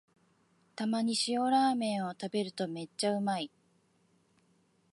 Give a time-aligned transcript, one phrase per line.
[0.75, 3.51] たまに塩ラーメンを食べるとめっちゃうまい